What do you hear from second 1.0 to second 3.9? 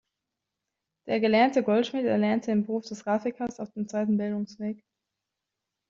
Der gelernte Goldschmied erlernte den Beruf des Grafikers auf dem